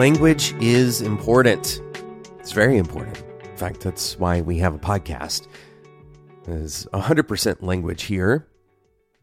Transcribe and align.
Language 0.00 0.54
is 0.62 1.02
important. 1.02 1.82
It's 2.38 2.52
very 2.52 2.78
important. 2.78 3.22
In 3.44 3.56
fact, 3.58 3.82
that's 3.82 4.18
why 4.18 4.40
we 4.40 4.56
have 4.56 4.74
a 4.74 4.78
podcast. 4.78 5.46
There's 6.44 6.86
100% 6.94 7.60
language 7.60 8.04
here. 8.04 8.48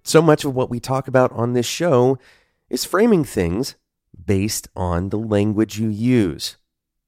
So 0.04 0.22
much 0.22 0.46
of 0.46 0.54
what 0.54 0.70
we 0.70 0.80
talk 0.80 1.08
about 1.08 1.32
on 1.32 1.54
this 1.54 1.66
show 1.66 2.20
is 2.70 2.86
framing 2.86 3.24
things 3.24 3.74
based 4.24 4.68
on 4.76 5.10
the 5.10 5.18
language 5.18 5.80
you 5.80 5.90
use. 5.90 6.58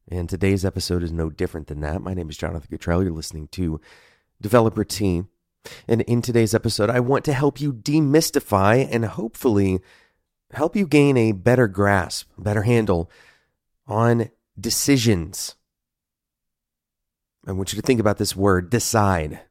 And 0.08 0.28
today's 0.28 0.66
episode 0.66 1.04
is 1.04 1.12
no 1.12 1.30
different 1.30 1.68
than 1.68 1.82
that. 1.82 2.02
My 2.02 2.16
name 2.16 2.32
is 2.32 2.38
Jonathan 2.38 2.76
Cutrell. 2.76 3.04
You're 3.04 3.12
listening 3.12 3.50
to 3.50 3.80
Developer 4.42 4.84
Tea. 4.84 5.26
And 5.88 6.02
in 6.02 6.24
today's 6.24 6.56
episode, 6.56 6.90
I 6.90 7.02
want 7.02 7.24
to 7.26 7.34
help 7.34 7.62
you 7.62 7.74
demystify 7.74 8.88
and 8.90 9.06
hopefully 9.06 9.80
help 10.54 10.76
you 10.76 10.88
gain 10.88 11.18
a 11.18 11.34
better 11.34 11.68
grasp, 11.68 12.32
better 12.36 12.64
handle 12.64 13.12
on 13.90 14.30
decisions. 14.58 15.56
I 17.46 17.52
want 17.52 17.74
you 17.74 17.82
to 17.82 17.86
think 17.86 18.00
about 18.00 18.18
this 18.18 18.36
word, 18.36 18.70
decide. 18.70 19.42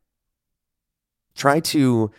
Try 1.34 1.60
to 1.60 2.10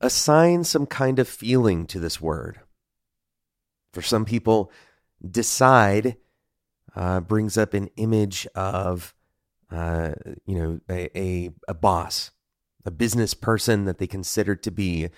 assign 0.00 0.64
some 0.64 0.86
kind 0.86 1.18
of 1.18 1.28
feeling 1.28 1.86
to 1.86 2.00
this 2.00 2.20
word. 2.20 2.60
For 3.92 4.02
some 4.02 4.24
people, 4.24 4.70
decide 5.28 6.16
uh, 6.94 7.20
brings 7.20 7.58
up 7.58 7.74
an 7.74 7.88
image 7.96 8.46
of, 8.54 9.14
uh, 9.70 10.12
you 10.46 10.58
know, 10.58 10.80
a, 10.88 11.18
a, 11.18 11.50
a 11.68 11.74
boss, 11.74 12.30
a 12.84 12.90
business 12.90 13.34
person 13.34 13.84
that 13.84 13.98
they 13.98 14.06
consider 14.06 14.54
to 14.56 14.70
be, 14.70 15.00
you 15.00 15.10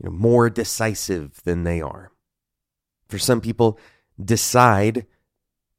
know, 0.00 0.10
more 0.10 0.50
decisive 0.50 1.42
than 1.44 1.64
they 1.64 1.80
are. 1.80 2.10
For 3.08 3.18
some 3.18 3.40
people, 3.40 3.78
decide 4.22 5.06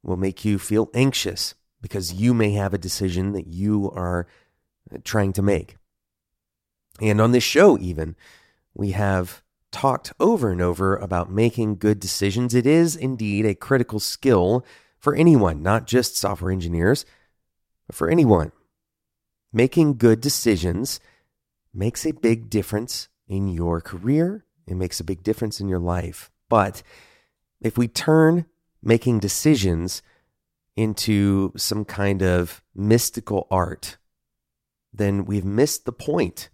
will 0.02 0.16
make 0.16 0.44
you 0.44 0.58
feel 0.58 0.90
anxious 0.94 1.54
because 1.80 2.12
you 2.12 2.34
may 2.34 2.52
have 2.52 2.74
a 2.74 2.78
decision 2.78 3.32
that 3.32 3.46
you 3.46 3.90
are 3.90 4.26
uh, 4.92 4.98
trying 5.04 5.32
to 5.32 5.42
make. 5.42 5.76
And 7.00 7.20
on 7.20 7.32
this 7.32 7.44
show, 7.44 7.78
even, 7.78 8.16
we 8.74 8.90
have 8.92 9.42
talked 9.70 10.12
over 10.18 10.50
and 10.50 10.60
over 10.60 10.96
about 10.96 11.30
making 11.30 11.76
good 11.76 12.00
decisions. 12.00 12.54
It 12.54 12.66
is 12.66 12.96
indeed 12.96 13.44
a 13.44 13.54
critical 13.54 14.00
skill 14.00 14.64
for 14.98 15.14
anyone, 15.14 15.62
not 15.62 15.86
just 15.86 16.16
software 16.16 16.50
engineers, 16.50 17.04
but 17.86 17.94
for 17.94 18.10
anyone. 18.10 18.52
Making 19.52 19.96
good 19.96 20.20
decisions 20.20 21.00
makes 21.72 22.04
a 22.04 22.12
big 22.12 22.50
difference 22.50 23.08
in 23.28 23.48
your 23.48 23.80
career, 23.80 24.44
it 24.66 24.74
makes 24.74 25.00
a 25.00 25.04
big 25.04 25.22
difference 25.22 25.60
in 25.60 25.68
your 25.68 25.78
life. 25.78 26.30
But 26.48 26.82
if 27.60 27.76
we 27.76 27.88
turn 27.88 28.46
making 28.82 29.20
decisions 29.20 30.02
into 30.76 31.52
some 31.56 31.84
kind 31.84 32.22
of 32.22 32.62
mystical 32.74 33.46
art, 33.50 33.96
then 34.92 35.24
we've 35.24 35.44
missed 35.44 35.84
the 35.84 35.92
point. 35.92 36.50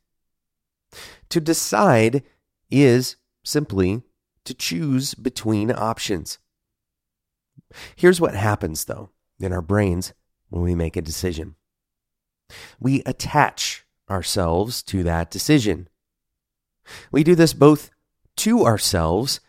To 1.28 1.40
decide 1.40 2.22
is 2.70 3.16
simply 3.44 4.02
to 4.44 4.54
choose 4.54 5.14
between 5.14 5.70
options. 5.70 6.38
Here's 7.96 8.20
what 8.20 8.34
happens, 8.34 8.84
though, 8.84 9.10
in 9.40 9.52
our 9.52 9.62
brains 9.62 10.14
when 10.48 10.62
we 10.62 10.74
make 10.74 10.96
a 10.96 11.02
decision 11.02 11.56
we 12.80 13.02
attach 13.04 13.86
ourselves 14.10 14.82
to 14.84 15.02
that 15.02 15.30
decision. 15.30 15.88
We 17.10 17.24
do 17.24 17.34
this 17.34 17.54
both 17.54 17.90
to 18.36 18.64
ourselves 18.64 19.40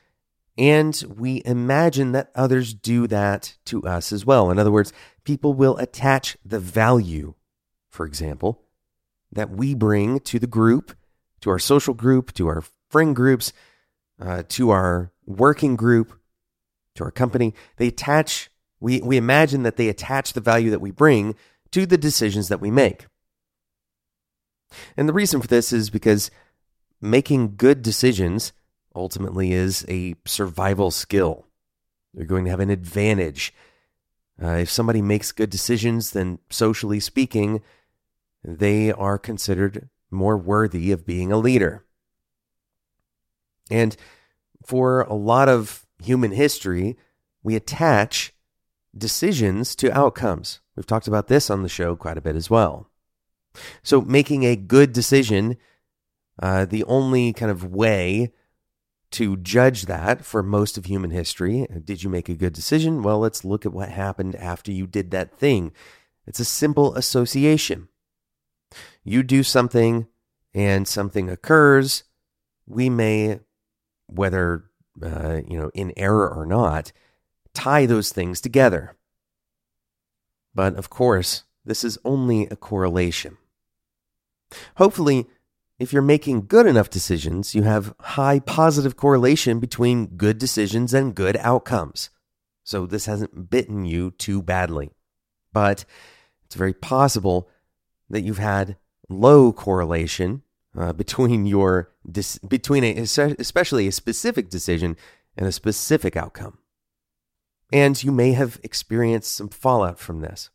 and 0.58 1.04
we 1.16 1.42
imagine 1.46 2.14
that 2.14 2.32
others 2.34 2.74
do 2.74 3.08
that 3.08 3.58
to 3.66 3.84
us 3.84 4.12
as 4.12 4.26
well. 4.26 4.50
In 4.50 4.60
other 4.60 4.72
words, 4.72 4.94
people 5.24 5.54
will 5.54 5.78
attach 5.78 6.38
the 6.46 6.60
value, 6.60 7.34
for 7.90 8.06
example, 8.06 8.62
that 9.32 9.50
we 9.50 9.74
bring 9.74 10.20
to 10.22 10.40
the 10.40 10.48
group, 10.48 10.96
to 11.42 11.50
our 11.50 11.60
social 11.60 11.94
group, 11.94 12.34
to 12.34 12.48
our 12.48 12.64
friend 12.90 13.16
groups, 13.16 13.52
uh, 14.20 14.44
to 14.50 14.70
our 14.70 15.12
working 15.26 15.76
group, 15.76 16.18
to 16.96 17.04
our 17.04 17.12
company. 17.12 17.54
They 17.76 17.88
attach, 17.88 18.50
we, 18.80 19.02
we 19.02 19.18
imagine 19.18 19.64
that 19.64 19.76
they 19.76 19.90
attach 19.90 20.34
the 20.34 20.42
value 20.42 20.72
that 20.72 20.80
we 20.80 20.92
bring 20.92 21.36
to 21.72 21.86
the 21.86 21.98
decisions 21.98 22.48
that 22.48 22.62
we 22.62 22.72
make. 22.72 23.08
And 24.96 25.10
the 25.10 25.14
reason 25.14 25.42
for 25.42 25.48
this 25.48 25.74
is 25.74 25.90
because 25.90 26.32
making 27.02 27.56
good 27.58 27.82
decisions 27.82 28.54
ultimately 28.96 29.54
is 29.54 29.86
a 29.88 30.16
survival 30.26 30.92
skill. 30.92 31.48
You're 32.14 32.26
going 32.26 32.46
to 32.46 32.52
have 32.52 32.60
an 32.60 32.70
advantage. 32.70 33.54
Uh, 34.42 34.52
if 34.52 34.70
somebody 34.70 35.02
makes 35.02 35.32
good 35.32 35.50
decisions, 35.50 36.12
then 36.12 36.40
socially 36.50 37.00
speaking, 37.00 37.62
they 38.44 38.92
are 38.92 39.18
considered 39.18 39.90
more 40.12 40.38
worthy 40.38 40.92
of 40.92 41.06
being 41.06 41.32
a 41.32 41.38
leader. 41.38 41.86
And 43.70 43.96
for 44.66 45.02
a 45.02 45.14
lot 45.14 45.50
of 45.50 45.86
human 46.02 46.32
history, 46.32 46.98
we 47.44 47.56
attach 47.56 48.34
decisions 48.98 49.76
to 49.76 49.96
outcomes. 49.96 50.60
We've 50.76 50.86
talked 50.86 51.08
about 51.08 51.28
this 51.28 51.50
on 51.50 51.64
the 51.64 51.70
show 51.70 51.96
quite 51.96 52.18
a 52.18 52.22
bit 52.22 52.36
as 52.36 52.50
well. 52.50 52.90
So, 53.84 54.02
making 54.02 54.44
a 54.44 54.58
good 54.58 54.92
decision, 54.92 55.58
uh, 56.42 56.66
the 56.66 56.84
only 56.84 57.32
kind 57.32 57.52
of 57.52 57.64
way 57.64 58.34
to 59.16 59.38
judge 59.38 59.84
that 59.84 60.26
for 60.26 60.44
most 60.44 60.78
of 60.78 60.86
human 60.86 61.12
history. 61.12 61.66
Did 61.84 62.04
you 62.04 62.10
make 62.10 62.30
a 62.30 62.36
good 62.36 62.54
decision? 62.54 63.02
Well, 63.02 63.20
let's 63.20 63.46
look 63.46 63.66
at 63.66 63.74
what 63.74 63.90
happened 63.90 64.36
after 64.36 64.72
you 64.72 64.88
did 64.88 65.12
that 65.12 65.38
thing. 65.38 65.72
It's 66.28 66.40
a 66.40 66.46
simple 66.46 66.94
association. 66.96 67.88
You 69.04 69.24
do 69.24 69.42
something 69.42 70.08
and 70.54 70.88
something 70.88 71.30
occurs, 71.30 72.04
we 72.66 72.90
may, 72.90 73.40
whether 74.08 74.66
uh, 75.02 75.42
you 75.48 75.58
know 75.58 75.72
in 75.74 75.94
error 75.98 76.30
or 76.30 76.46
not, 76.46 76.92
tie 77.54 77.86
those 77.86 78.12
things 78.12 78.42
together. 78.42 78.96
But 80.54 80.76
of 80.76 80.90
course, 80.90 81.44
this 81.64 81.84
is 81.84 81.98
only 82.06 82.48
a 82.48 82.56
correlation. 82.56 83.38
Hopefully, 84.78 85.28
if 85.78 85.92
you're 85.92 86.02
making 86.02 86.48
good 86.48 86.66
enough 86.66 86.90
decisions, 86.90 87.54
you 87.54 87.64
have 87.64 87.94
high 88.00 88.40
positive 88.40 88.96
correlation 88.96 89.60
between 89.60 90.08
good 90.18 90.38
decisions 90.38 90.94
and 90.94 91.16
good 91.16 91.38
outcomes. 91.38 92.10
So 92.64 92.86
this 92.86 93.06
hasn't 93.06 93.50
bitten 93.50 93.86
you 93.86 94.12
too 94.12 94.42
badly. 94.42 94.92
But 95.52 95.86
it's 96.46 96.56
very 96.56 96.74
possible 96.74 97.50
that 98.10 98.22
you've 98.22 98.38
had 98.38 98.78
low 99.10 99.52
correlation 99.52 100.44
uh, 100.78 100.94
between 101.04 101.46
your 101.46 101.92
between 102.48 102.84
a 102.84 102.98
especially 102.98 103.88
a 103.88 103.92
specific 103.92 104.50
decision 104.50 104.96
and 105.36 105.48
a 105.48 105.52
specific 105.52 106.16
outcome. 106.16 106.60
And 107.74 108.02
you 108.02 108.12
may 108.12 108.34
have 108.34 108.60
experienced 108.64 109.36
some 109.36 109.50
fallout 109.50 110.00
from 110.00 110.22
this. 110.22 110.50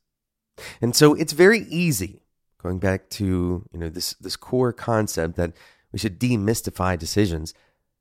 And 0.80 0.94
so 0.94 1.14
it's 1.14 1.32
very 1.32 1.60
easy 1.68 2.22
going 2.62 2.78
back 2.78 3.08
to 3.10 3.64
you 3.72 3.78
know 3.78 3.88
this 3.88 4.14
this 4.14 4.36
core 4.36 4.72
concept 4.72 5.36
that 5.36 5.52
we 5.92 5.98
should 5.98 6.18
demystify 6.18 6.98
decisions 6.98 7.54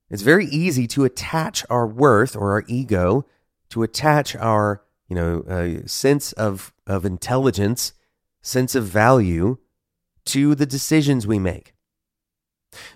it's 0.09 0.23
very 0.23 0.45
easy 0.45 0.87
to 0.87 1.05
attach 1.05 1.65
our 1.69 1.85
worth 1.85 2.35
or 2.35 2.51
our 2.53 2.63
ego 2.67 3.25
to 3.69 3.83
attach 3.83 4.35
our 4.35 4.83
you 5.07 5.15
know 5.15 5.41
uh, 5.41 5.87
sense 5.87 6.31
of 6.33 6.73
of 6.87 7.05
intelligence 7.05 7.93
sense 8.41 8.75
of 8.75 8.85
value 8.85 9.57
to 10.25 10.55
the 10.55 10.65
decisions 10.65 11.27
we 11.27 11.39
make. 11.39 11.73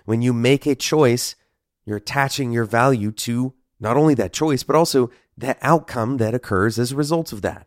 When 0.04 0.22
you 0.22 0.32
make 0.32 0.66
a 0.66 0.74
choice 0.74 1.36
you're 1.84 1.98
attaching 1.98 2.50
your 2.50 2.64
value 2.64 3.12
to 3.12 3.54
not 3.78 3.96
only 3.96 4.14
that 4.14 4.32
choice 4.32 4.62
but 4.62 4.76
also 4.76 5.10
that 5.36 5.58
outcome 5.62 6.16
that 6.16 6.34
occurs 6.34 6.78
as 6.78 6.92
a 6.92 6.96
result 6.96 7.32
of 7.32 7.42
that. 7.42 7.66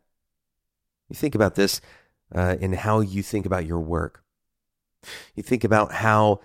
You 1.10 1.16
think 1.16 1.36
about 1.36 1.56
this 1.56 1.80
uh, 2.34 2.56
in 2.60 2.74
how 2.74 3.00
you 3.00 3.24
think 3.24 3.46
about 3.46 3.66
your 3.66 3.80
work. 3.80 4.24
You 5.36 5.44
think 5.44 5.64
about 5.64 5.94
how 5.94 6.42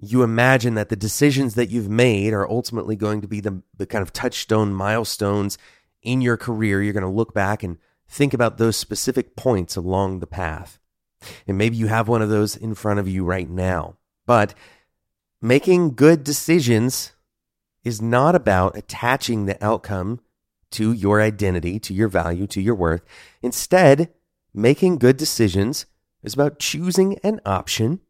you 0.00 0.22
imagine 0.22 0.74
that 0.74 0.88
the 0.88 0.96
decisions 0.96 1.54
that 1.54 1.70
you've 1.70 1.88
made 1.88 2.32
are 2.32 2.48
ultimately 2.48 2.96
going 2.96 3.20
to 3.20 3.28
be 3.28 3.40
the, 3.40 3.62
the 3.76 3.86
kind 3.86 4.02
of 4.02 4.12
touchstone 4.12 4.72
milestones 4.72 5.58
in 6.02 6.20
your 6.20 6.36
career. 6.36 6.82
You're 6.82 6.92
going 6.92 7.02
to 7.02 7.08
look 7.08 7.34
back 7.34 7.62
and 7.62 7.78
think 8.08 8.32
about 8.32 8.58
those 8.58 8.76
specific 8.76 9.36
points 9.36 9.76
along 9.76 10.20
the 10.20 10.26
path. 10.26 10.78
And 11.46 11.58
maybe 11.58 11.76
you 11.76 11.88
have 11.88 12.08
one 12.08 12.22
of 12.22 12.28
those 12.28 12.56
in 12.56 12.74
front 12.74 13.00
of 13.00 13.08
you 13.08 13.24
right 13.24 13.50
now. 13.50 13.96
But 14.24 14.54
making 15.42 15.94
good 15.94 16.22
decisions 16.22 17.12
is 17.82 18.00
not 18.00 18.34
about 18.34 18.76
attaching 18.76 19.46
the 19.46 19.62
outcome 19.64 20.20
to 20.70 20.92
your 20.92 21.20
identity, 21.20 21.80
to 21.80 21.94
your 21.94 22.08
value, 22.08 22.46
to 22.46 22.60
your 22.60 22.74
worth. 22.74 23.02
Instead, 23.42 24.12
making 24.58 24.98
good 24.98 25.16
decisions 25.16 25.86
is 26.22 26.34
about 26.34 26.58
choosing 26.58 27.18
an 27.22 27.40
option, 27.46 28.00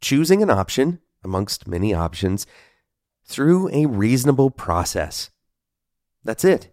choosing 0.00 0.42
an 0.42 0.50
option 0.50 1.00
amongst 1.24 1.66
many 1.66 1.94
options 1.94 2.46
through 3.24 3.68
a 3.72 3.86
reasonable 3.86 4.50
process. 4.50 5.30
That's 6.22 6.44
it. 6.44 6.72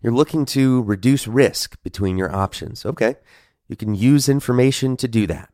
You're 0.00 0.12
looking 0.12 0.44
to 0.46 0.82
reduce 0.82 1.28
risk 1.28 1.80
between 1.82 2.16
your 2.16 2.34
options. 2.34 2.84
Okay, 2.84 3.16
you 3.68 3.76
can 3.76 3.94
use 3.94 4.28
information 4.28 4.96
to 4.96 5.06
do 5.06 5.26
that. 5.26 5.50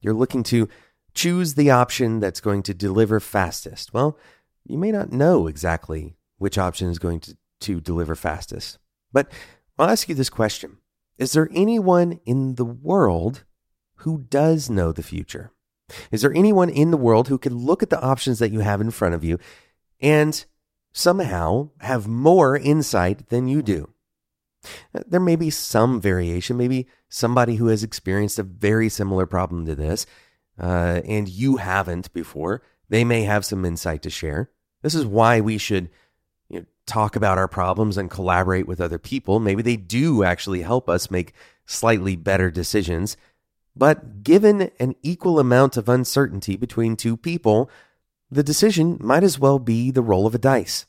You're 0.00 0.14
looking 0.14 0.42
to 0.44 0.68
choose 1.14 1.54
the 1.54 1.70
option 1.70 2.20
that's 2.20 2.40
going 2.40 2.62
to 2.64 2.74
deliver 2.74 3.20
fastest. 3.20 3.92
Well, 3.92 4.18
you 4.66 4.78
may 4.78 4.92
not 4.92 5.12
know 5.12 5.46
exactly 5.46 6.16
which 6.38 6.58
option 6.58 6.88
is 6.88 6.98
going 6.98 7.20
to, 7.20 7.36
to 7.60 7.80
deliver 7.80 8.14
fastest. 8.14 8.78
But 9.12 9.30
I'll 9.78 9.90
ask 9.90 10.08
you 10.08 10.14
this 10.14 10.30
question 10.30 10.78
Is 11.20 11.32
there 11.32 11.50
anyone 11.52 12.18
in 12.24 12.54
the 12.54 12.64
world 12.64 13.44
who 13.96 14.24
does 14.30 14.70
know 14.70 14.90
the 14.90 15.02
future? 15.02 15.52
Is 16.10 16.22
there 16.22 16.32
anyone 16.32 16.70
in 16.70 16.90
the 16.90 16.96
world 16.96 17.28
who 17.28 17.36
can 17.36 17.54
look 17.54 17.82
at 17.82 17.90
the 17.90 18.00
options 18.00 18.38
that 18.38 18.52
you 18.52 18.60
have 18.60 18.80
in 18.80 18.90
front 18.90 19.14
of 19.14 19.22
you 19.22 19.38
and 20.00 20.42
somehow 20.92 21.68
have 21.80 22.08
more 22.08 22.56
insight 22.56 23.28
than 23.28 23.48
you 23.48 23.60
do? 23.60 23.92
There 24.92 25.20
may 25.20 25.36
be 25.36 25.50
some 25.50 26.00
variation, 26.00 26.56
maybe 26.56 26.88
somebody 27.10 27.56
who 27.56 27.66
has 27.66 27.84
experienced 27.84 28.38
a 28.38 28.42
very 28.42 28.88
similar 28.88 29.26
problem 29.26 29.66
to 29.66 29.74
this, 29.74 30.06
uh, 30.58 31.02
and 31.04 31.28
you 31.28 31.58
haven't 31.58 32.10
before. 32.14 32.62
They 32.88 33.04
may 33.04 33.22
have 33.22 33.44
some 33.44 33.66
insight 33.66 34.00
to 34.02 34.10
share. 34.10 34.50
This 34.82 34.94
is 34.94 35.04
why 35.04 35.42
we 35.42 35.58
should 35.58 35.90
talk 36.86 37.16
about 37.16 37.38
our 37.38 37.48
problems 37.48 37.96
and 37.96 38.10
collaborate 38.10 38.66
with 38.66 38.80
other 38.80 38.98
people. 38.98 39.40
Maybe 39.40 39.62
they 39.62 39.76
do 39.76 40.24
actually 40.24 40.62
help 40.62 40.88
us 40.88 41.10
make 41.10 41.32
slightly 41.66 42.16
better 42.16 42.50
decisions 42.50 43.16
but 43.76 44.22
given 44.22 44.70
an 44.78 44.94
equal 45.02 45.38
amount 45.38 45.76
of 45.76 45.88
uncertainty 45.88 46.56
between 46.56 46.96
two 46.96 47.16
people, 47.16 47.70
the 48.30 48.42
decision 48.42 48.98
might 49.00 49.22
as 49.22 49.38
well 49.38 49.58
be 49.58 49.90
the 49.90 50.02
roll 50.02 50.26
of 50.26 50.34
a 50.34 50.38
dice. 50.38 50.86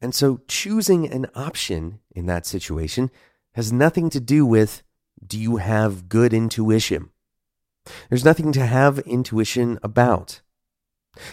And 0.00 0.14
so 0.14 0.40
choosing 0.46 1.10
an 1.10 1.26
option 1.34 2.00
in 2.14 2.26
that 2.26 2.46
situation 2.46 3.10
has 3.54 3.72
nothing 3.72 4.10
to 4.10 4.20
do 4.20 4.44
with 4.44 4.82
do 5.26 5.38
you 5.38 5.56
have 5.56 6.08
good 6.08 6.34
intuition? 6.34 7.10
There's 8.08 8.24
nothing 8.24 8.52
to 8.52 8.66
have 8.66 8.98
intuition 9.00 9.78
about. 9.82 10.42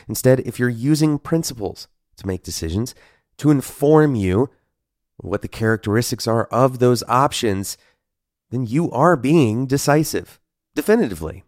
Instead, 0.08 0.40
if 0.42 0.60
you're 0.60 0.70
using 0.70 1.20
principles 1.20 1.90
to 2.16 2.26
make 2.26 2.44
decisions 2.44 2.96
to 3.38 3.52
inform 3.52 4.16
you 4.16 4.50
what 5.18 5.42
the 5.42 5.48
characteristics 5.48 6.28
are 6.28 6.46
of 6.46 6.80
those 6.80 7.04
options, 7.08 7.78
then 8.50 8.66
you 8.66 8.92
are 8.92 9.16
being 9.16 9.66
decisive 9.66 10.40
definitively. 10.76 11.44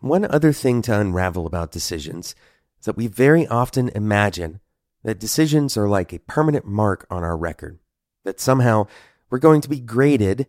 One 0.00 0.24
other 0.24 0.52
thing 0.52 0.82
to 0.82 0.98
unravel 0.98 1.46
about 1.46 1.70
decisions 1.70 2.34
is 2.78 2.86
that 2.86 2.96
we 2.96 3.06
very 3.06 3.46
often 3.46 3.88
imagine 3.90 4.60
that 5.02 5.20
decisions 5.20 5.76
are 5.76 5.88
like 5.88 6.12
a 6.12 6.18
permanent 6.20 6.66
mark 6.66 7.06
on 7.10 7.22
our 7.22 7.36
record, 7.36 7.78
that 8.24 8.40
somehow 8.40 8.86
we're 9.30 9.38
going 9.38 9.60
to 9.60 9.68
be 9.68 9.80
graded 9.80 10.46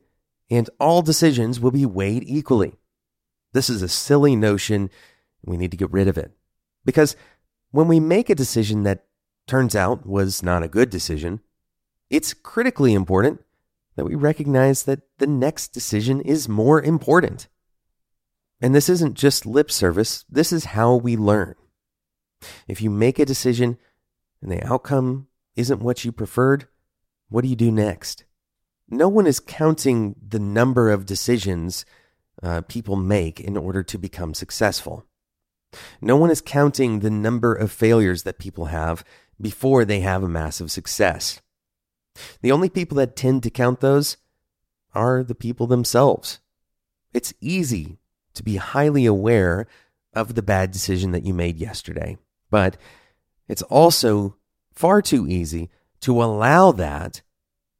and 0.49 0.69
all 0.79 1.01
decisions 1.01 1.59
will 1.59 1.71
be 1.71 1.85
weighed 1.85 2.23
equally. 2.27 2.77
This 3.53 3.69
is 3.69 3.81
a 3.81 3.87
silly 3.87 4.35
notion. 4.35 4.89
We 5.43 5.57
need 5.57 5.71
to 5.71 5.77
get 5.77 5.91
rid 5.91 6.07
of 6.07 6.17
it. 6.17 6.31
Because 6.83 7.15
when 7.71 7.87
we 7.87 7.99
make 7.99 8.29
a 8.29 8.35
decision 8.35 8.83
that 8.83 9.04
turns 9.47 9.75
out 9.75 10.05
was 10.05 10.43
not 10.43 10.63
a 10.63 10.67
good 10.67 10.89
decision, 10.89 11.41
it's 12.09 12.33
critically 12.33 12.93
important 12.93 13.41
that 13.95 14.05
we 14.05 14.15
recognize 14.15 14.83
that 14.83 15.01
the 15.17 15.27
next 15.27 15.69
decision 15.69 16.21
is 16.21 16.49
more 16.49 16.81
important. 16.81 17.47
And 18.61 18.73
this 18.73 18.89
isn't 18.89 19.15
just 19.15 19.45
lip 19.45 19.71
service, 19.71 20.25
this 20.29 20.51
is 20.51 20.65
how 20.65 20.95
we 20.95 21.15
learn. 21.15 21.55
If 22.67 22.81
you 22.81 22.89
make 22.89 23.19
a 23.19 23.25
decision 23.25 23.77
and 24.41 24.51
the 24.51 24.63
outcome 24.65 25.27
isn't 25.55 25.81
what 25.81 26.03
you 26.03 26.11
preferred, 26.11 26.67
what 27.29 27.41
do 27.41 27.47
you 27.47 27.55
do 27.55 27.71
next? 27.71 28.25
No 28.89 29.07
one 29.09 29.25
is 29.25 29.39
counting 29.39 30.15
the 30.25 30.39
number 30.39 30.91
of 30.91 31.05
decisions 31.05 31.85
uh, 32.43 32.61
people 32.61 32.95
make 32.95 33.39
in 33.39 33.57
order 33.57 33.81
to 33.83 33.97
become 33.97 34.33
successful. 34.33 35.05
No 36.01 36.15
one 36.15 36.29
is 36.29 36.41
counting 36.41 36.99
the 36.99 37.09
number 37.09 37.53
of 37.53 37.71
failures 37.71 38.23
that 38.23 38.39
people 38.39 38.65
have 38.65 39.03
before 39.39 39.85
they 39.85 39.99
have 40.01 40.23
a 40.23 40.29
massive 40.29 40.71
success. 40.71 41.41
The 42.41 42.51
only 42.51 42.69
people 42.69 42.97
that 42.97 43.15
tend 43.15 43.43
to 43.43 43.49
count 43.49 43.81
those 43.81 44.17
are 44.93 45.23
the 45.23 45.35
people 45.35 45.67
themselves. 45.67 46.39
It's 47.13 47.33
easy 47.41 47.97
to 48.33 48.43
be 48.43 48.55
highly 48.57 49.05
aware 49.05 49.67
of 50.13 50.35
the 50.35 50.41
bad 50.41 50.71
decision 50.71 51.11
that 51.11 51.25
you 51.25 51.33
made 51.33 51.57
yesterday. 51.57 52.17
But 52.49 52.77
it's 53.47 53.61
also 53.63 54.37
far 54.73 55.01
too 55.01 55.27
easy 55.27 55.69
to 56.01 56.23
allow 56.23 56.71
that 56.71 57.21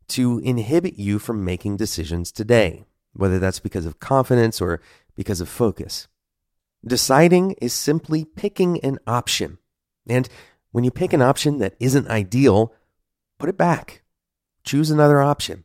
to 0.10 0.40
inhibit 0.40 1.00
you 1.00 1.19
from 1.19 1.46
making 1.46 1.78
decisions 1.78 2.31
today, 2.31 2.86
whether 3.13 3.40
that's 3.40 3.60
because 3.60 3.86
of 3.86 4.00
confidence 4.00 4.62
or 4.62 4.81
because 5.16 5.42
of 5.42 5.50
focus. 5.50 6.08
Deciding 6.86 7.54
is 7.54 7.74
simply 7.74 8.25
picking 8.25 8.80
an 8.81 9.00
option. 9.08 9.58
And 10.08 10.30
when 10.75 10.83
you 10.83 10.92
pick 10.92 11.13
an 11.13 11.22
option 11.22 11.60
that 11.60 11.74
isn't 11.80 12.10
ideal, 12.10 12.74
put 13.39 13.48
it 13.48 13.57
back. 13.57 14.04
Choose 14.66 14.92
another 14.92 15.22
option. 15.22 15.63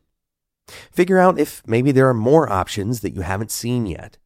Figure 0.89 1.19
out 1.19 1.37
if 1.37 1.61
maybe 1.67 1.91
there 1.91 2.07
are 2.07 2.13
more 2.13 2.49
options 2.49 3.01
that 3.01 3.13
you 3.13 3.19
haven't 3.19 3.51
seen 3.51 3.85
yet. 3.85 4.17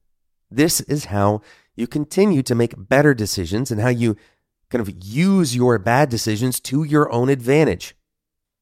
This 0.51 0.81
is 0.81 1.05
how 1.05 1.41
you 1.75 1.87
continue 1.87 2.43
to 2.43 2.53
make 2.53 2.75
better 2.77 3.15
decisions 3.15 3.71
and 3.71 3.81
how 3.81 3.89
you 3.89 4.15
kind 4.69 4.79
of 4.79 4.93
use 5.03 5.55
your 5.55 5.79
bad 5.79 6.09
decisions 6.09 6.59
to 6.59 6.83
your 6.83 7.11
own 7.11 7.29
advantage. 7.29 7.95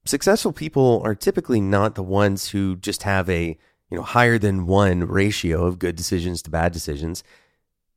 Successful 0.05 0.53
people 0.53 1.01
are 1.03 1.15
typically 1.15 1.59
not 1.59 1.95
the 1.95 2.03
ones 2.03 2.51
who 2.51 2.77
just 2.77 3.03
have 3.03 3.29
a, 3.29 3.57
you 3.89 3.97
know, 3.97 4.01
higher 4.01 4.37
than 4.37 4.65
1 4.65 5.07
ratio 5.07 5.65
of 5.65 5.77
good 5.77 5.97
decisions 5.97 6.41
to 6.43 6.49
bad 6.49 6.71
decisions. 6.71 7.21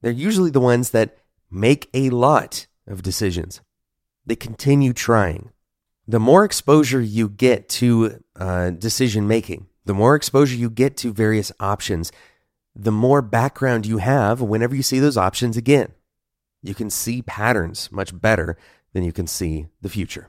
They're 0.02 0.10
usually 0.10 0.50
the 0.50 0.58
ones 0.58 0.90
that 0.90 1.16
make 1.48 1.88
a 1.94 2.10
lot 2.10 2.66
of 2.88 3.04
decisions. 3.04 3.60
They 4.26 4.36
continue 4.36 4.92
trying. 4.92 5.50
The 6.08 6.20
more 6.20 6.44
exposure 6.44 7.00
you 7.00 7.28
get 7.28 7.68
to 7.70 8.22
uh, 8.36 8.70
decision 8.70 9.26
making, 9.26 9.66
the 9.84 9.94
more 9.94 10.14
exposure 10.14 10.56
you 10.56 10.68
get 10.68 10.96
to 10.98 11.12
various 11.12 11.52
options, 11.60 12.12
the 12.74 12.92
more 12.92 13.22
background 13.22 13.86
you 13.86 13.98
have 13.98 14.40
whenever 14.40 14.74
you 14.74 14.82
see 14.82 14.98
those 14.98 15.16
options 15.16 15.56
again. 15.56 15.92
You 16.62 16.74
can 16.74 16.90
see 16.90 17.22
patterns 17.22 17.90
much 17.90 18.18
better 18.20 18.58
than 18.92 19.04
you 19.04 19.12
can 19.12 19.26
see 19.26 19.66
the 19.80 19.88
future. 19.88 20.28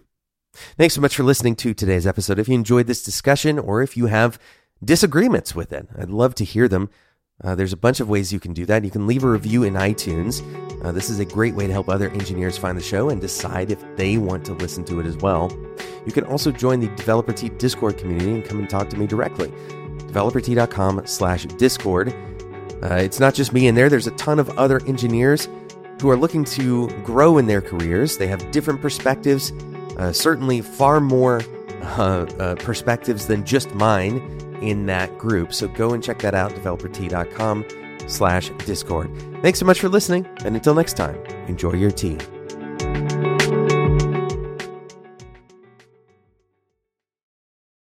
Thanks 0.77 0.95
so 0.95 1.01
much 1.01 1.15
for 1.15 1.23
listening 1.23 1.55
to 1.57 1.73
today's 1.73 2.07
episode. 2.07 2.39
If 2.39 2.47
you 2.47 2.55
enjoyed 2.55 2.87
this 2.87 3.03
discussion 3.03 3.59
or 3.59 3.81
if 3.81 3.95
you 3.95 4.07
have 4.07 4.39
disagreements 4.83 5.55
with 5.55 5.71
it, 5.73 5.87
I'd 5.97 6.09
love 6.09 6.35
to 6.35 6.43
hear 6.43 6.67
them. 6.67 6.89
Uh, 7.43 7.53
there's 7.53 7.73
a 7.73 7.77
bunch 7.77 7.99
of 7.99 8.09
ways 8.09 8.33
you 8.33 8.39
can 8.39 8.51
do 8.51 8.65
that. 8.65 8.83
You 8.83 8.89
can 8.89 9.05
leave 9.05 9.23
a 9.23 9.29
review 9.29 9.63
in 9.63 9.75
iTunes. 9.75 10.41
Uh, 10.83 10.91
this 10.91 11.09
is 11.09 11.19
a 11.19 11.25
great 11.25 11.53
way 11.53 11.67
to 11.67 11.73
help 11.73 11.87
other 11.87 12.09
engineers 12.09 12.57
find 12.57 12.75
the 12.75 12.81
show 12.81 13.09
and 13.09 13.21
decide 13.21 13.69
if 13.69 13.83
they 13.95 14.17
want 14.17 14.43
to 14.45 14.53
listen 14.53 14.83
to 14.85 14.99
it 14.99 15.05
as 15.05 15.15
well. 15.17 15.51
You 16.05 16.11
can 16.11 16.23
also 16.23 16.51
join 16.51 16.79
the 16.79 16.87
Developer 16.95 17.33
Tea 17.33 17.49
Discord 17.49 17.97
community 17.97 18.33
and 18.33 18.45
come 18.45 18.57
and 18.59 18.69
talk 18.69 18.89
to 18.89 18.97
me 18.97 19.05
directly. 19.05 19.49
DeveloperTea.com 19.49 21.05
slash 21.05 21.45
Discord. 21.45 22.09
Uh, 22.81 22.95
it's 22.95 23.19
not 23.19 23.35
just 23.35 23.53
me 23.53 23.67
in 23.67 23.75
there, 23.75 23.89
there's 23.89 24.07
a 24.07 24.11
ton 24.11 24.39
of 24.39 24.49
other 24.57 24.81
engineers 24.87 25.47
who 26.01 26.09
are 26.09 26.17
looking 26.17 26.43
to 26.43 26.87
grow 27.03 27.37
in 27.37 27.45
their 27.45 27.61
careers. 27.61 28.17
They 28.17 28.27
have 28.27 28.49
different 28.51 28.81
perspectives, 28.81 29.51
uh, 29.97 30.11
certainly 30.11 30.61
far 30.61 30.99
more 30.99 31.41
uh, 31.81 32.25
uh 32.39 32.55
perspectives 32.55 33.27
than 33.27 33.45
just 33.45 33.73
mine 33.75 34.21
in 34.61 34.85
that 34.87 35.17
group. 35.17 35.53
So 35.53 35.67
go 35.67 35.93
and 35.93 36.03
check 36.03 36.19
that 36.19 36.33
out, 36.33 36.51
developertea.com 36.51 37.65
slash 38.07 38.49
discord. 38.65 39.11
Thanks 39.41 39.59
so 39.59 39.65
much 39.65 39.79
for 39.79 39.89
listening, 39.89 40.25
and 40.45 40.55
until 40.55 40.73
next 40.73 40.97
time, 40.97 41.15
enjoy 41.47 41.73
your 41.73 41.91
tea. 41.91 42.17